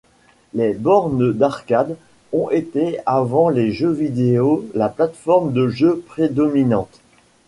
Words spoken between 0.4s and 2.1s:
Les bornes d’arcades